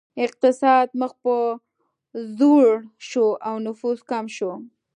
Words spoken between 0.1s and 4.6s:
اقتصاد مخ په ځوړ شو او نفوس کم شو.